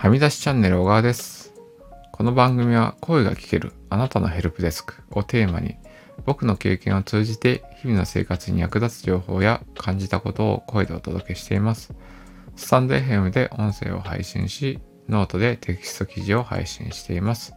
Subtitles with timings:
[0.00, 1.52] はみ出しチャンネル小川です。
[2.10, 5.76] この番組は声が聞けるあなたのヘルプデスクをテーマに
[6.24, 11.92] 僕の経験を通じて日々の生活に役立つ情報や感じたことを声でお届けしています。
[12.56, 17.52] スタンド FM で音声を配信し、ノートでテキスト記事を配信しています。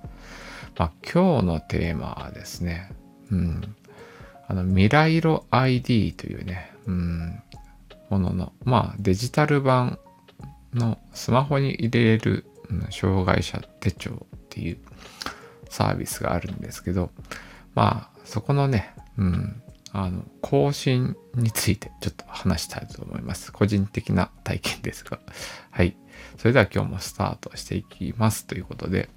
[0.78, 2.92] まあ、今日のテーマはですね、
[3.32, 3.76] うん、
[4.50, 7.42] あの未来色 ID というね、うん、
[8.10, 9.98] ものの、まあデジタル版
[10.74, 12.46] のスマホに入れる、
[12.90, 14.78] 障害者手帳っていう
[15.70, 17.12] サービスがあるんですけど、
[17.76, 23.52] まあそこのね、うん、あの更新についてちょっと話したいと思います。
[23.52, 25.20] 個人的な体験ですが。
[25.72, 25.96] はい。
[26.38, 29.10] それでは今日もスタートしていきますということで、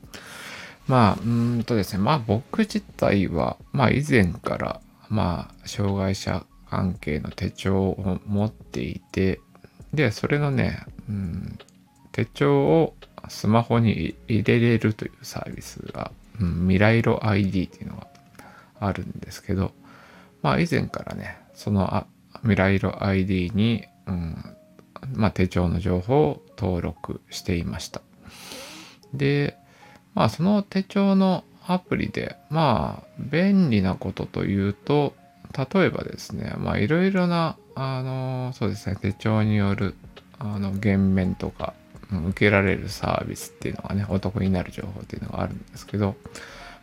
[0.86, 9.40] まあ、うーんとですね、まあ僕自体は、まあ以前から、まあ障害者関係の手帳を持っていて、
[9.94, 10.84] で、それのね、
[12.12, 12.94] 手帳を
[13.28, 18.06] スマホに入れれるというサービスが、うん、未来色 ID っていうのが
[18.80, 19.72] あるんですけど、
[20.42, 22.06] まあ以前からね、そのあ
[22.40, 24.56] 未来色 ID に、うん、
[25.14, 28.00] まあ手帳の情報を登録していました。
[29.12, 29.56] で、
[30.14, 35.14] まあその手帳のアプリで、まあ便利なことというと、
[35.56, 39.94] 例えばですね、まあいろいろな、あの、そうですね、手帳による、
[40.38, 41.74] あの、減免とか、
[42.10, 46.14] 受けられるサービスっていうのがね、お得になる情報っていうのがあるんですけど、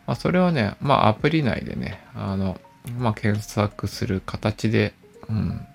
[0.06, 2.60] まあそれをね、まあアプリ内でね、あの、
[2.98, 4.92] まあ検索する形で、
[5.28, 5.66] うん、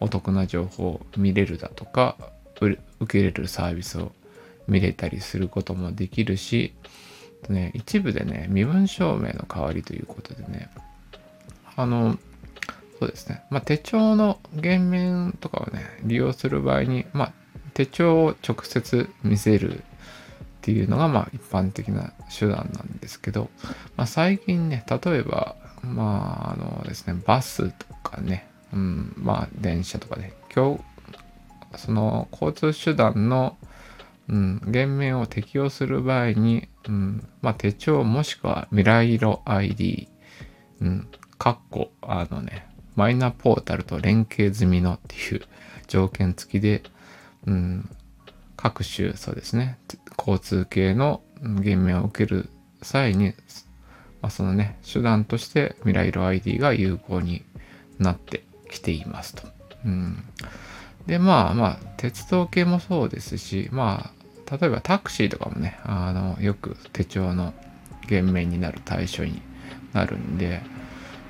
[0.00, 2.16] お得な情報を見れるだとか、
[2.60, 4.12] 受けれるサービスを
[4.66, 6.74] 見れたりすることもできるし、
[7.48, 10.70] ね、一部でね、身分証明の代わりということでね、
[11.76, 12.18] あの、
[12.98, 17.32] そうですね、まあ、手帳の減免とかをね、利用する場合に、まあ、
[17.74, 19.82] 手帳を直接見せるっ
[20.62, 23.50] ていうのが、まあ、一般的な手段なんですけど、
[23.96, 33.56] まあ、最近ね、例えば、まあ、あのですね、バスとかね、うん、まあ、電車とかで、今日、その交通手段の、
[34.28, 40.08] うん、減免を適用する場合に、うん、まあ、手帳もしくは未来色 ID、
[40.80, 42.66] うん、かっこ、あのね、
[42.96, 45.42] マイナポータルと連携済みのっていう
[45.88, 46.82] 条件付きで、
[47.46, 47.88] うん、
[48.56, 49.78] 各種、そうですね、
[50.18, 51.22] 交通系の
[51.60, 52.48] 減免を受ける
[52.82, 53.34] 際に、
[54.22, 57.44] まあ、そのね、手段として未来色 ID が有効に
[57.98, 59.42] なってきていますと。
[59.84, 60.24] うん、
[61.06, 64.10] で、まあまあ、鉄道系もそうですし、ま
[64.50, 67.52] あ、例えばタクシーとかもね、あの、よく手帳の
[68.06, 69.42] 減免になる対象に
[69.92, 70.62] なるんで、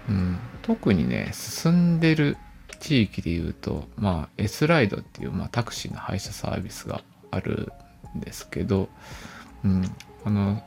[0.08, 2.38] うん、特にね、進んでる
[2.80, 7.70] 地域で言うと、まあ、S ライドっていう、まあ、タクシーの配車サービスがある
[8.16, 8.88] んですけど、
[9.62, 9.84] うん、
[10.24, 10.62] あの、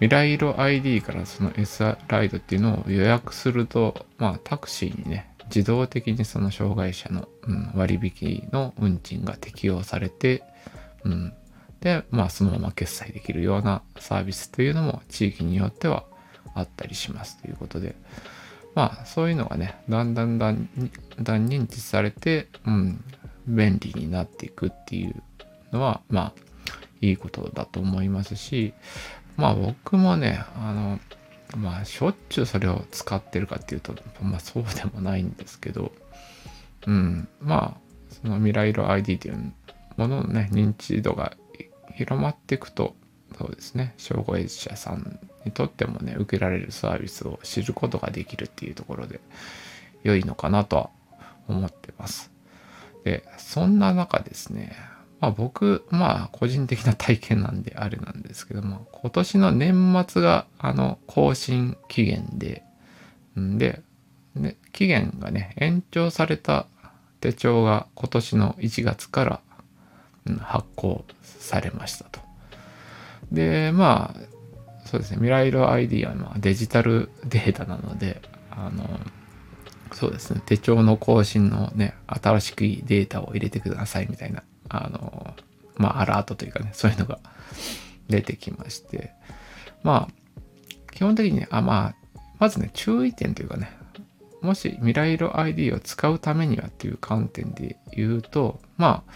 [0.00, 10.42] 未来色 ID からその S ライドっていうのを予約すると、まあ、タクシーにね、自動的にその障害者の、うん、割引の運賃が適用されて、
[11.04, 11.32] うん、
[11.80, 16.04] で、まあ、そのまま決済できるようなサービスというのも地域によっては
[16.54, 17.94] あったりしますということで、
[18.76, 20.68] まあ、そういうのがね、だんだんだん
[21.22, 23.02] だん認知されて、うん、
[23.48, 25.22] 便利になっていくっていう
[25.72, 26.32] のは、まあ、
[27.00, 28.74] いいことだと思いますし、
[29.38, 31.00] まあ僕もね、あの、
[31.56, 35.92] まあしょっちゅうそれを使ってるかっていうと、まあそうでもないんですけど、
[36.86, 39.52] うん、まあ、その未来色 ID という
[39.96, 41.34] もののね、認知度が
[41.94, 42.94] 広まっていくと、
[43.38, 49.20] そうですね、障害者さんにとってもね、受けられるサービスを知ることができるっていうところで、
[50.02, 50.90] 良いのかなとは
[51.48, 52.30] 思ってます。
[53.04, 54.76] で、そんな中ですね、
[55.20, 62.64] まあ僕、まあ個人的な体験なんであれなんですけども、今年の年末があの更新期限で、
[63.38, 63.82] んで、
[64.72, 66.66] 期限がね、延長された
[67.20, 69.40] 手帳が今年の1月から、
[70.40, 72.25] 発行されましたと。
[73.32, 79.00] で、まあ、そうですね、未来色 ID はまあデジタルデータなので、あの、
[79.92, 85.34] そうですね、手帳の更新のね、新しくいいデータを入れてくださいみたいな、あの、
[85.76, 87.18] まあ、アラートというかね、そういうのが
[88.08, 89.12] 出てきまして、
[89.82, 90.42] まあ、
[90.92, 93.70] 基本的に、あ、まあ、まずね、注意点というかね、
[94.42, 99.12] もし未来色 ID を使うためにはっていう観点で言うと、まあ、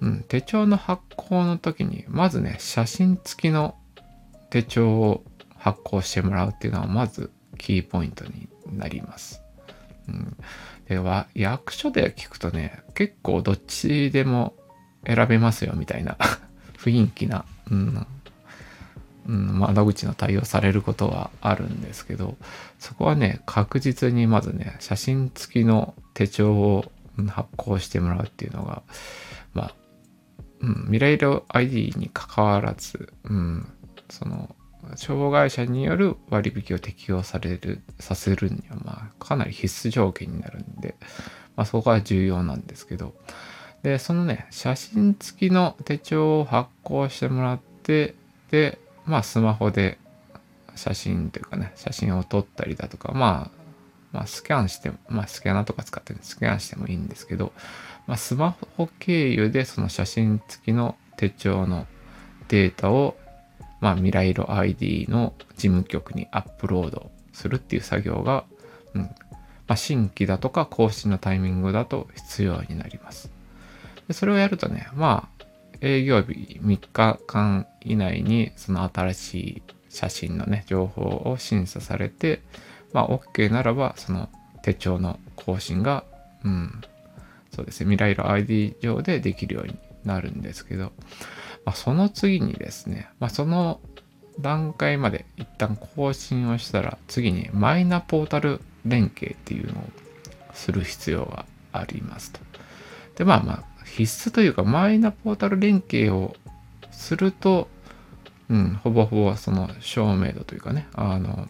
[0.00, 3.76] うん、手帳の発行の時に、まずね、写真付きの
[4.50, 5.24] 手帳を
[5.56, 9.42] 発行してもらうっていうのは、まずキーポイントになります。
[10.08, 10.36] うん、
[10.88, 14.54] では、役所で聞くとね、結構どっちでも
[15.06, 16.16] 選べますよみたいな
[16.78, 18.06] 雰囲気な、うん
[19.26, 22.36] うん、窓口の対応されることはあるんですけど
[22.78, 26.90] そこはね確実にまずね写真付きの手帳を
[27.28, 28.82] 発行してもらうっていうのが
[29.54, 29.74] まあ、
[30.60, 33.66] うん、未来色 ID に関わらず、うん、
[34.10, 34.54] その
[34.96, 40.96] 障害者による割引を適用されるさせるにはまあかなり必須条件になるんで、
[41.56, 43.14] まあ、そこは重要なんですけど。
[43.82, 48.16] でそのね写真付きの手帳を発行してもらって
[48.50, 49.98] でまあスマホで
[50.74, 53.58] 写真というかね写真を撮ったりだとかまあ
[54.12, 57.52] まあスキャンしてまあスキャナーとか使ってスキャンしてもいいんですけど、
[58.08, 61.86] まあ、スマホ経由でその写真付きの手帳の
[62.48, 63.16] データを
[63.80, 68.44] まあ、未来色 ID の事務局にアップロードするっていう作業が、
[68.94, 69.08] うんま
[69.74, 73.30] あ、新規だとか更新のタイミングだと必要になります。
[74.08, 75.46] でそれをやるとね、まあ、
[75.80, 82.40] 営業日3日間以内にその新しい写真のね、情報を審査されて、
[82.92, 84.28] まあ、OK ならば、その
[84.62, 86.04] 手帳の更新が、
[86.44, 86.80] うん、
[87.58, 90.92] そうですね、未来色 ID 上でできるようになるんですけど、
[91.64, 93.80] まあ、その次にですね、まあ、その
[94.38, 99.84] 段階まで一旦更新をしたら次にマイナポータル連携っていうのを
[100.54, 102.38] する必要がありますと。
[103.16, 106.36] でまあまあ必須というかマイナポータル連携を
[106.92, 107.66] すると、
[108.48, 111.48] うん、ほぼほぼその証明度というかねあの、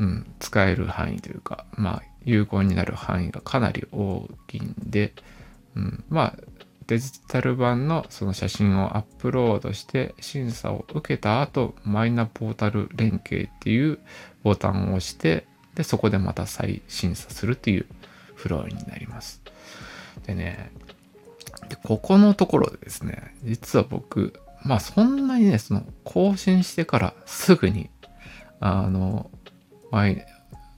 [0.00, 5.14] うん、使える範囲というかまあ有効になる範囲がかなり大きいんで、
[5.76, 6.36] うん、まあ
[6.90, 14.00] デジタル版のその写真をアップロードして審査を受けた後、マイナポータル連携っていう
[14.42, 15.46] ボタンを押して、
[15.76, 17.86] で、そこでまた再審査するっていう
[18.34, 19.40] フローになります。
[20.26, 20.72] でね、
[21.68, 24.32] でここのところでですね、実は僕、
[24.64, 27.88] まあそんなにね、その更新してからすぐに、
[28.58, 29.30] あの、
[29.92, 30.26] マイ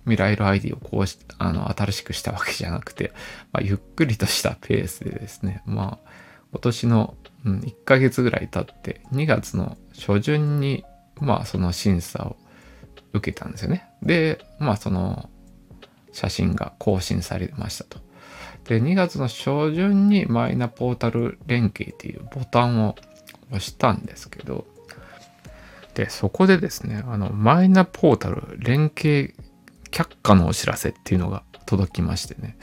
[0.04, 3.12] 未来色 ID をこうし、あの、新しくしたわけじゃなくて、
[3.52, 6.10] まあ、ゆっくりとしたペースでですね、まあ、
[6.52, 7.14] 今年の、
[7.44, 10.84] うん、1ヶ月ぐらい経って、2月の初旬に、
[11.20, 12.37] まあ、その審査を
[13.12, 13.88] 受けたんですよね。
[14.02, 15.31] で、まあ、その、
[16.12, 17.98] 写真が更新されましたと。
[18.64, 22.96] で、2月の初旬にマイナポータル連携っていうボタンを
[23.48, 24.66] 押したんですけど、
[25.94, 29.34] で、そこでですね、あの、マイナポータル連携
[29.92, 32.56] 却下のお知らせっていうのが届きましてね。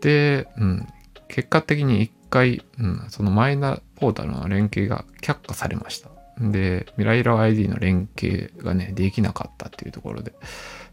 [0.00, 0.86] で、うん、
[1.26, 6.10] 結果的に一回、うん、そのマイナポータルの連携が却下されました。
[6.38, 10.32] で、未来色 ID の連携がね、できなかったっていうところで、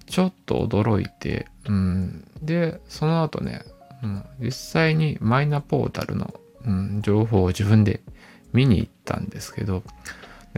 [0.07, 3.61] ちょっと驚いて、うん、で、その後ね、
[4.01, 6.33] うん、実際にマイナポータルの、
[6.65, 8.01] うん、情報を自分で
[8.53, 9.83] 見に行ったんですけど、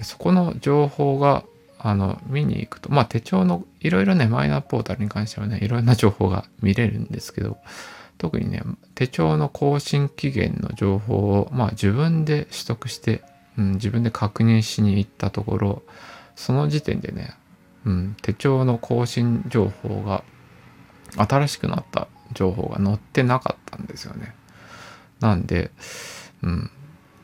[0.03, 1.43] そこの情報が
[1.79, 7.57] あの、見に行くと、まあ手帳のいろいろね、マイナポータルに関してはね、いろんな情報が見れるんですけど、
[8.17, 8.63] 特にね、
[8.95, 13.21] 手帳の更新期限の情報を、まあ自分で取得して、
[13.57, 15.83] うん、自分で確認しに行ったところ、
[16.35, 17.35] その時点でね、
[17.85, 20.23] うん、手帳の更新情報が、
[21.15, 24.35] 新しくなった情報が載ってなかったんですよね。
[25.19, 25.71] なんで、
[26.43, 26.69] うん、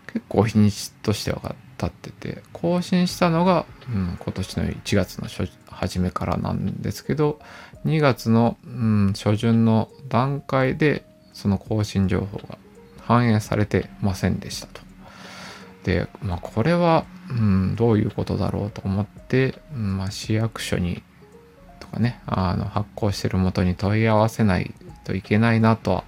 [0.08, 5.28] 結構日にちとしては経ってて更新したのが、うん、今年の1月の
[5.68, 7.40] 初めからなんですけど
[7.86, 11.04] 2月の、うん、初旬の段階で
[11.34, 12.58] その更新情報が
[13.02, 14.82] 反映されてませんでしたと。
[15.84, 21.04] で、まあ、これは、うん、どういうことだろうと思って、うんまあ、市役所に
[21.80, 26.04] とかねあの発行してる元に問い合わせないといけないなとは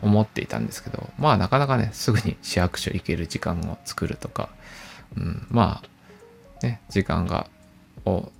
[0.00, 4.48] 思っていたんですけどまあなかなかねすぐに市役所行ける時間を作るとか
[5.16, 7.48] うん、まあ、ね、時間が、
[8.04, 8.30] を、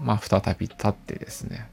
[0.00, 1.68] まあ、再び経ってですね、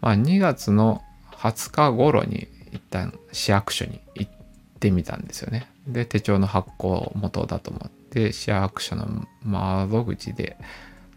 [0.00, 4.32] まあ、2月の20日頃に一旦市役所に行っ
[4.80, 5.68] てみたんですよね。
[5.86, 10.56] で、手帳の発行元だと思って、市役所の窓口で、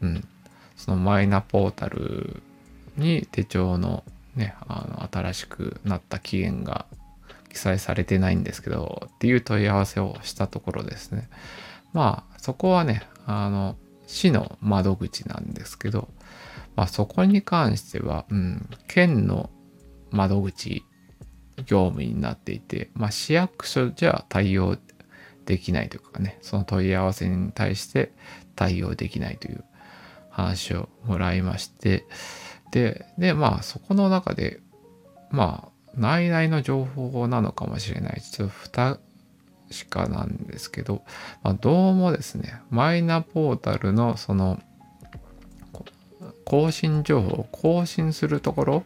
[0.01, 0.27] うん、
[0.75, 2.41] そのマイナポータル
[2.97, 4.03] に手帳の
[4.35, 6.85] ね、あの新しくなった期限が
[7.49, 11.29] 記載されてないんですけどっていう問い合わせをしたところですね。
[11.95, 16.09] まあそこはねあの市の窓口なんですけど、
[16.75, 19.49] まあ、そこに関しては、うん、県の
[20.11, 20.83] 窓口
[21.65, 24.77] 業務になっていて、まあ、市役所じゃ対応
[25.45, 28.11] できないというかねその問い合わせに対して
[28.55, 29.63] 対応できないという
[30.29, 32.05] 話をもらいまして
[32.71, 34.59] ででまあそこの中で
[35.31, 38.99] まあ内々の情報なのかもしれないちょっと
[39.71, 41.03] しかなんですけど、
[41.43, 44.59] まあ、どうもですね、マイナポータルのその、
[46.45, 48.83] 更新情報を更新するところ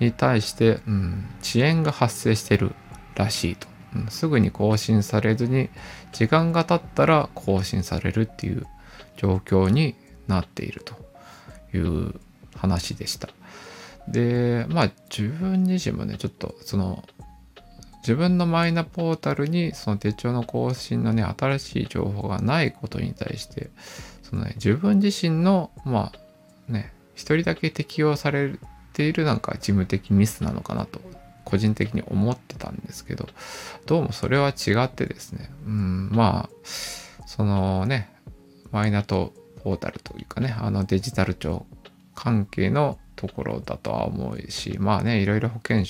[0.00, 2.74] に対して、うん、遅延が発生してる
[3.14, 5.68] らしいと、うん、すぐに更新されずに
[6.12, 8.66] 時間が経ったら更新されるっていう
[9.16, 9.94] 状況に
[10.26, 10.94] なっていると
[11.76, 12.14] いう
[12.56, 13.28] 話でした。
[14.08, 17.04] でまあ自分自身もねちょっとその
[18.02, 23.70] 自分のマイナポータルにその手帳の更新のね新しい情報がないことに対して
[24.22, 28.54] そのね自分自身のまあね一人だけ適用され
[28.92, 31.00] ているなんか事務的ミスなのかなと
[31.44, 33.28] 個人的に思ってたんですけど
[33.86, 35.50] どうもそれは違ってですね。
[35.66, 36.68] うんまあ
[37.26, 38.10] そのね
[38.70, 39.32] マイナと
[39.62, 41.66] ポータルというかねあのデジタル庁
[42.14, 45.84] 関係のところだとは思うしまあねいろいろ保険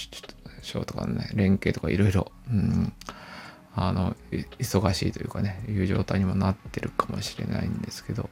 [0.62, 2.32] 証とかね連携とかいろいろ
[3.74, 4.16] あの
[4.58, 8.30] 忙しいというかねいう状態にもなってるかもしれないんですけど、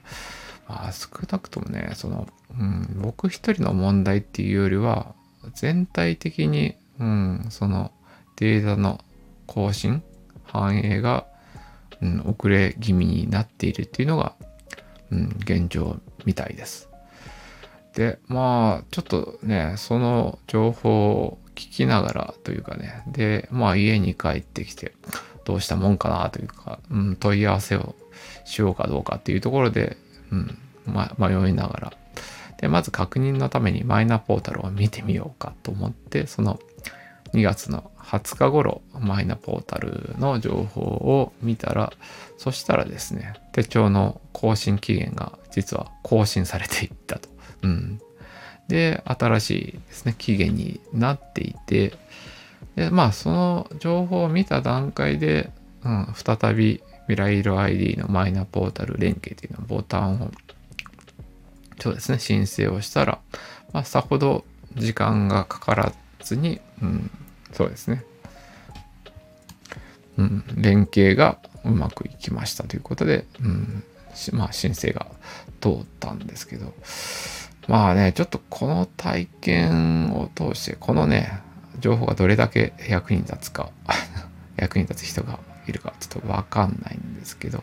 [0.68, 5.14] まあ、少なくともねその、うん、僕一人の問題っていうよりは
[5.54, 7.92] 全体的に、うん、その
[8.36, 9.00] データの
[9.46, 10.02] 更新
[10.44, 11.26] 反映が、
[12.00, 14.34] うん、遅れ気味になっているっていうのが、
[15.10, 16.88] うん、現状みたいです。
[17.94, 24.92] で、まあ、ちょっとね、その情報を聞きながらというかね、で、まあ家に帰ってきて、
[25.44, 27.94] どうしたもんかなというか、うん、問い合わせを
[28.44, 29.96] しようかどうかっていうところで、
[30.32, 31.92] うん、ま、迷いながら、
[32.58, 36.60] で、まず確認のためにマイナポータルを見てみようかと思って、その
[37.34, 41.92] 2月の20日頃、マイナポータルの情報を見たら、
[42.38, 47.28] そしたらですね、手帳の更新期限が実は更新されていったと。
[47.62, 48.00] うん。
[48.70, 51.92] で、新しいですね、期限になっていて、
[52.76, 55.50] で、まあ、その情報を見た段階で、
[55.84, 60.30] うん、再び未来色 ID のマイナポータル連携というのボタンを、
[61.80, 63.18] そうですね、申請をしたら、
[63.72, 64.44] まあ、さほど
[64.76, 67.10] 時間がかからずに、うん、
[67.52, 68.04] そうですね、
[70.16, 73.82] うん、連携がうまくいきましたということで、うん、
[74.32, 75.06] まあ、申請が
[75.60, 76.72] 通ったんですけど、
[77.70, 81.40] まあね、ちょっとこの体験を通して、このね、
[81.78, 83.70] 情報がどれだけ役に立つか
[84.58, 87.62] 役に立つ人がいるかちょっとわかんないんですけど、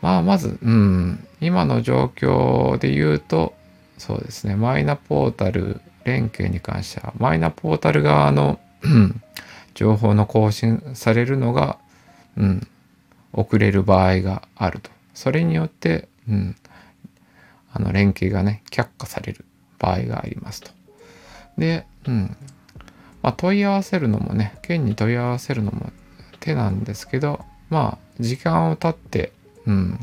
[0.00, 3.54] まあまず、うん、今の状況で言うと、
[3.98, 8.58] そうですね、マイナポータル連携に関しては、マイナポータル側の
[9.74, 11.76] 情報の更新されるのが、
[12.38, 12.66] うん、
[13.34, 14.90] 遅れる場合があると。
[15.12, 16.56] それによって、うん、
[17.72, 19.44] あの連携がね、却下される
[19.78, 20.70] 場合がありますと。
[21.56, 22.36] で、うん。
[23.22, 25.90] まあ、問い合わせるのもね、県に問い合わせるのも
[26.40, 29.32] 手なんですけど、まあ、時間を経って、
[29.66, 29.98] うん、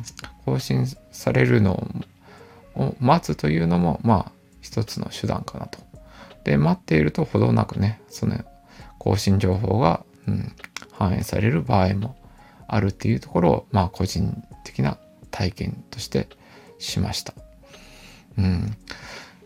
[0.46, 1.88] 更新されるの
[2.76, 4.32] を待つというのも、まあ、
[4.62, 5.80] 一つの手段かなと。
[6.44, 8.38] で、待っているとほどなくね、その
[9.00, 10.52] 更新情報が、うん、
[10.92, 12.16] 反映される場合も
[12.68, 14.98] あるっていうところを、まあ、個人的な
[15.32, 16.28] 体験として
[16.80, 17.34] しました。
[18.38, 18.76] うん。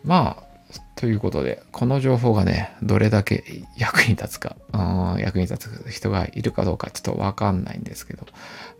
[0.04, 0.50] まあ、
[0.96, 8.28] ということで、この情報がね、どれだけ役に立つか、うん、役に立つ人がいるかどうかちょっとわかんないんですけど、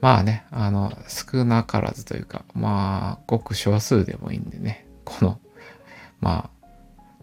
[0.02, 5.40] まあね、あの、少なからずというか、まあ、ごく少数でもいいんでね、この、
[6.20, 6.76] まあ、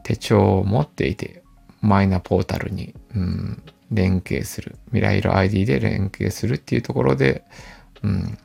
[0.02, 1.42] 手帳を持っていて、
[1.82, 7.44] マイナポータルに、うん、連携する、未来色 ID で連携するっていうところで、
[8.02, 8.38] うん、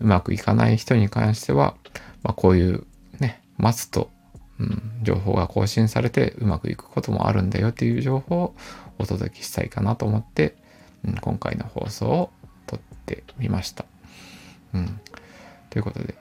[0.00, 1.74] うまくいかない人に関しては、
[2.22, 2.86] まあ、こういう
[3.60, 4.10] 待つと、
[4.58, 8.54] うん、情報が更新されてうまくいくこともあるんだよっていう情報を
[8.98, 10.56] お届けしたいかなと思って、
[11.04, 12.30] うん、今回の放送を
[12.66, 13.84] 撮ってみました。
[14.74, 15.00] うん、
[15.70, 16.14] ということで、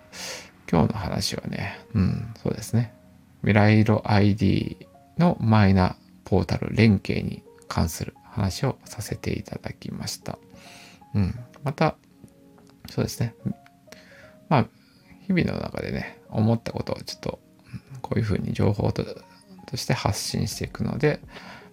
[0.72, 2.93] 今日の話はね、うん、そうですね。
[3.41, 10.38] 未来色 ID のマイナポータル連携に関する話をさせていただきました。
[11.13, 11.96] うん、また、
[12.89, 13.36] そうですね。
[14.48, 14.67] まあ、
[15.29, 17.39] 日々の中でね、思ったことをちょっと
[18.01, 19.05] こういうふうに情報と
[19.77, 21.19] して発信していくので、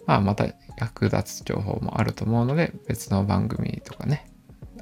[0.07, 0.47] まあ、また
[0.79, 4.31] 役立つ情報もあると思うので別の番組とかね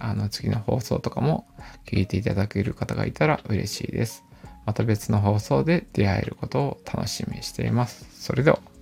[0.01, 1.47] あの次の放送とかも
[1.87, 4.25] 聞いていただける方がいたら嬉しいです。
[4.67, 8.07] また別の放送で出会えることを楽しみにしています。
[8.13, 8.74] それでは。